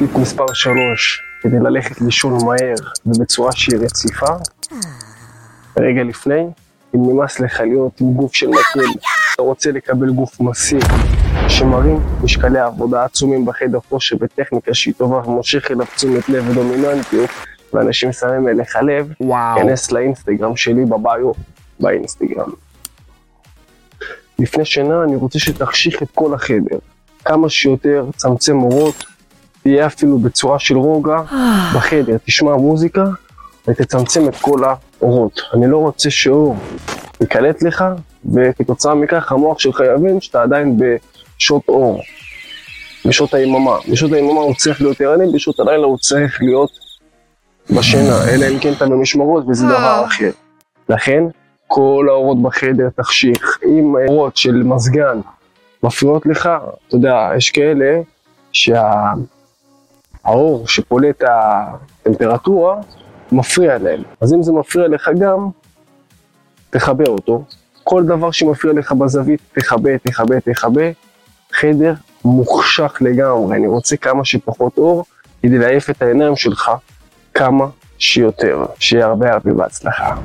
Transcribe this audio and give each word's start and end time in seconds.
טיפ 0.00 0.16
מספר 0.16 0.44
3, 0.52 1.22
כדי 1.40 1.56
ללכת 1.58 2.00
לישון 2.00 2.32
מהר 2.44 2.74
ובצורה 3.06 3.52
שהיא 3.52 3.78
רציפה, 3.78 4.26
רגע 5.76 6.02
לפני, 6.02 6.46
אם 6.94 7.10
נמאס 7.10 7.40
לך 7.40 7.60
להיות 7.60 8.00
עם 8.00 8.12
גוף 8.12 8.34
של 8.34 8.48
מקל, 8.48 8.90
אתה 9.34 9.42
רוצה 9.42 9.70
לקבל 9.72 10.10
גוף 10.10 10.40
מסיק, 10.40 10.84
שמרים 11.48 12.00
משקלי 12.22 12.58
עבודה 12.58 13.04
עצומים 13.04 13.46
בחדר 13.46 13.78
כושר 13.88 14.16
בטכניקה 14.16 14.74
שהיא 14.74 14.94
טובה 14.96 15.28
ומושך 15.28 15.70
אליו 15.70 15.86
תשומת 15.96 16.28
לב 16.28 16.48
ודומיננטיות, 16.48 17.30
ואנשים 17.72 18.12
שמים 18.12 18.48
אליך 18.48 18.76
לב, 18.76 19.12
וואו. 19.20 19.60
כנס 19.60 19.92
לאינסטגרם 19.92 20.56
שלי 20.56 20.84
בביו 20.84 21.32
באינסטגרם. 21.80 22.50
לפני 24.38 24.64
שינה 24.64 25.04
אני 25.04 25.16
רוצה 25.16 25.38
שתחשיך 25.38 26.02
את 26.02 26.08
כל 26.14 26.34
החדר, 26.34 26.78
כמה 27.24 27.48
שיותר, 27.48 28.06
צמצם 28.16 28.62
אורות, 28.62 29.09
תהיה 29.62 29.86
אפילו 29.86 30.18
בצורה 30.18 30.58
של 30.58 30.76
רוגע 30.76 31.22
בחדר, 31.74 32.16
תשמע 32.24 32.56
מוזיקה 32.56 33.04
ותצמצם 33.68 34.28
את 34.28 34.36
כל 34.36 34.60
האורות. 34.64 35.40
אני 35.54 35.70
לא 35.70 35.78
רוצה 35.78 36.10
שאור 36.10 36.56
ייקלט 37.20 37.62
לך, 37.62 37.84
וכתוצאה 38.34 38.94
מכך 38.94 39.32
המוח 39.32 39.58
שלך 39.58 39.82
יבין 39.94 40.20
שאתה 40.20 40.42
עדיין 40.42 40.78
בשעות 40.78 41.68
אור, 41.68 42.00
בשעות 43.06 43.34
היממה. 43.34 43.76
בשעות 43.92 44.12
היממה 44.12 44.40
הוא 44.40 44.54
צריך 44.54 44.80
להיות 44.80 45.00
ערני, 45.00 45.32
בשעות 45.34 45.60
הלילה 45.60 45.86
הוא 45.86 45.98
צריך 45.98 46.42
להיות 46.42 46.70
בשינה, 47.70 48.28
אלא 48.28 48.46
אם 48.46 48.58
כן 48.58 48.72
אתה 48.72 48.86
במשמרות 48.86 49.44
וזה 49.48 49.66
דבר 49.66 50.04
אחר. 50.06 50.30
לכן, 50.88 51.24
כל 51.66 52.06
האורות 52.10 52.42
בחדר 52.42 52.88
תחשיך. 52.96 53.58
אם 53.68 53.94
האורות 53.96 54.36
של 54.36 54.62
מזגן 54.62 55.20
מפריעות 55.82 56.26
לך, 56.26 56.48
אתה 56.88 56.96
יודע, 56.96 57.30
יש 57.36 57.50
כאלה 57.50 58.00
שהאור 60.30 60.68
שפולט 60.68 61.22
הטמפרטורה 62.02 62.76
מפריע 63.32 63.78
להם. 63.78 64.02
אז 64.20 64.34
אם 64.34 64.42
זה 64.42 64.52
מפריע 64.52 64.88
לך 64.88 65.10
גם, 65.18 65.48
תכבה 66.70 67.04
אותו. 67.08 67.44
כל 67.84 68.04
דבר 68.06 68.30
שמפריע 68.30 68.74
לך 68.74 68.92
בזווית, 68.92 69.40
תכבה, 69.52 69.98
תכבה, 69.98 70.40
תכבה. 70.40 70.82
חדר 71.52 71.94
מוחשך 72.24 72.98
לגמרי, 73.00 73.56
אני 73.56 73.66
רוצה 73.66 73.96
כמה 73.96 74.24
שפחות 74.24 74.78
אור 74.78 75.04
כדי 75.42 75.58
להעיף 75.58 75.90
את 75.90 76.02
העיניים 76.02 76.36
שלך 76.36 76.70
כמה 77.34 77.66
שיותר. 77.98 78.64
שיהיה 78.78 79.06
הרבה 79.06 79.32
הרבה 79.32 79.52
בהצלחה. 79.52 80.16